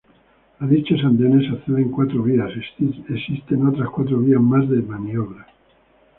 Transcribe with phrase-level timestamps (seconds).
[0.61, 2.51] A dichos andenes acceden cuatro vías,
[3.15, 5.45] existen otras cuatro vías más de maniobras.